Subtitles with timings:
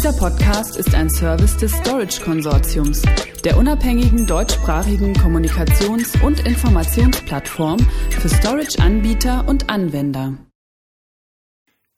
[0.00, 3.02] Dieser Podcast ist ein Service des Storage Konsortiums,
[3.44, 10.38] der unabhängigen deutschsprachigen Kommunikations- und Informationsplattform für Storage-Anbieter und Anwender.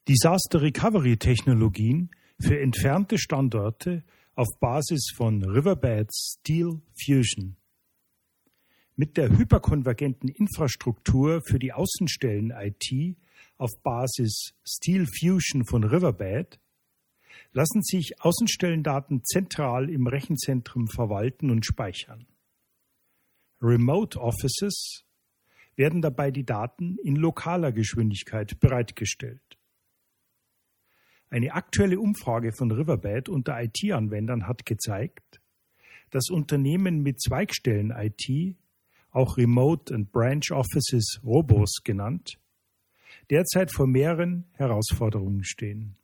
[0.09, 2.11] Disaster Recovery Technologien
[2.41, 4.03] für entfernte Standorte
[4.35, 7.55] auf Basis von Riverbed Steel Fusion.
[8.97, 13.17] Mit der hyperkonvergenten Infrastruktur für die Außenstellen IT
[13.59, 16.59] auf Basis Steel Fusion von Riverbed
[17.53, 22.27] lassen sich Außenstellendaten zentral im Rechenzentrum verwalten und speichern.
[23.61, 25.05] Remote Offices
[25.77, 29.59] werden dabei die Daten in lokaler Geschwindigkeit bereitgestellt.
[31.31, 35.41] Eine aktuelle Umfrage von Riverbed unter IT-Anwendern hat gezeigt,
[36.11, 38.57] dass Unternehmen mit Zweigstellen IT,
[39.11, 42.35] auch Remote and Branch Offices Robos genannt,
[43.31, 45.97] derzeit vor mehreren Herausforderungen stehen.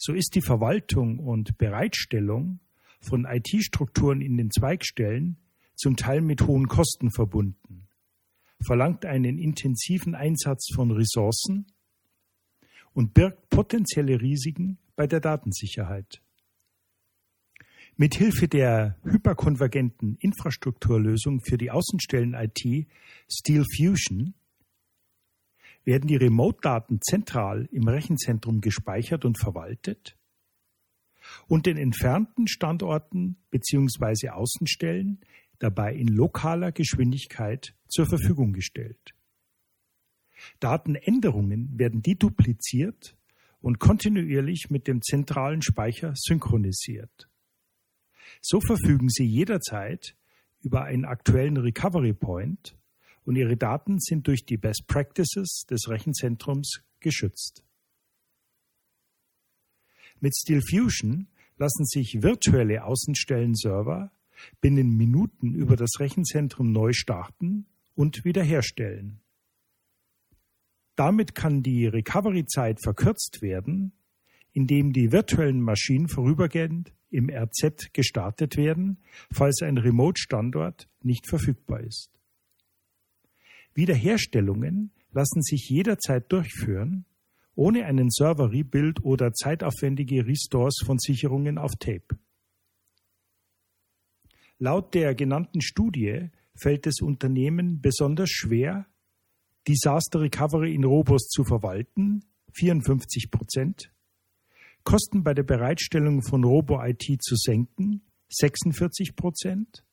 [0.00, 2.60] So ist die Verwaltung und Bereitstellung
[3.00, 5.36] von IT-Strukturen in den Zweigstellen
[5.74, 7.88] zum Teil mit hohen Kosten verbunden,
[8.64, 11.66] verlangt einen intensiven Einsatz von Ressourcen
[12.92, 16.22] und birgt potenzielle Risiken bei der Datensicherheit.
[17.96, 22.86] Mithilfe der hyperkonvergenten Infrastrukturlösung für die Außenstellen IT
[23.28, 24.34] Steel Fusion
[25.84, 30.16] werden die Remote-Daten zentral im Rechenzentrum gespeichert und verwaltet
[31.46, 34.30] und den entfernten Standorten bzw.
[34.30, 35.20] Außenstellen
[35.58, 39.14] dabei in lokaler Geschwindigkeit zur Verfügung gestellt.
[40.60, 43.16] Datenänderungen werden dedupliziert
[43.60, 47.28] und kontinuierlich mit dem zentralen Speicher synchronisiert.
[48.40, 50.14] So verfügen Sie jederzeit
[50.60, 52.77] über einen aktuellen Recovery Point
[53.28, 57.62] und Ihre Daten sind durch die Best Practices des Rechenzentrums geschützt.
[60.18, 64.10] Mit Steel Fusion lassen sich virtuelle Außenstellen-Server
[64.62, 69.20] binnen Minuten über das Rechenzentrum neu starten und wiederherstellen.
[70.96, 73.92] Damit kann die Recovery-Zeit verkürzt werden,
[74.52, 82.17] indem die virtuellen Maschinen vorübergehend im RZ gestartet werden, falls ein Remote-Standort nicht verfügbar ist.
[83.78, 87.06] Wiederherstellungen lassen sich jederzeit durchführen,
[87.54, 92.18] ohne einen Server-Rebuild oder zeitaufwendige Restores von Sicherungen auf Tape.
[94.58, 98.86] Laut der genannten Studie fällt es Unternehmen besonders schwer,
[99.68, 102.24] Disaster Recovery in Robos zu verwalten,
[102.54, 103.92] 54 Prozent,
[104.82, 109.84] Kosten bei der Bereitstellung von Robo-IT zu senken, 46 Prozent,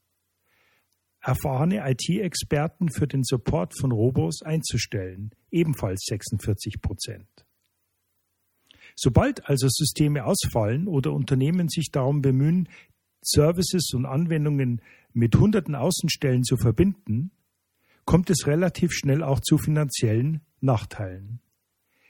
[1.26, 7.28] erfahrene IT-Experten für den Support von Robos einzustellen, ebenfalls 46 Prozent.
[8.96, 12.70] Sobald also Systeme ausfallen oder Unternehmen sich darum bemühen,
[13.24, 14.82] Services und Anwendungen
[15.14, 17.32] mit hunderten Außenstellen zu verbinden,
[18.06, 21.40] kommt es relativ schnell auch zu finanziellen Nachteilen.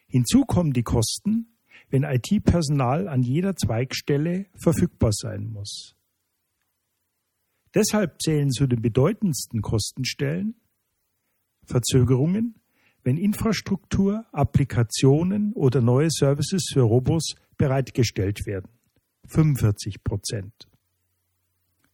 [0.07, 1.57] Hinzu kommen die Kosten,
[1.89, 5.95] wenn IT-Personal an jeder Zweigstelle verfügbar sein muss.
[7.75, 10.55] Deshalb zählen zu den bedeutendsten Kostenstellen
[11.65, 12.55] Verzögerungen,
[13.03, 18.69] wenn Infrastruktur, Applikationen oder neue Services für Robos bereitgestellt werden.
[19.27, 20.53] 45 Prozent.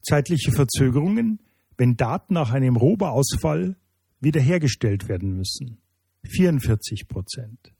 [0.01, 1.39] Zeitliche Verzögerungen,
[1.77, 3.75] wenn Daten nach einem Robo-Ausfall
[4.19, 5.79] wiederhergestellt werden müssen.
[6.27, 7.73] 44 Prozent.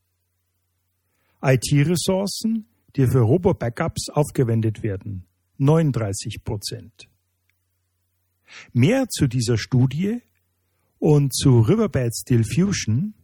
[1.42, 5.26] IT-Ressourcen, die für Robo-Backups aufgewendet werden.
[5.58, 7.11] 39 Prozent.
[8.74, 10.22] Mehr zu dieser Studie
[11.00, 13.16] und zu Riverbed Steel Fusion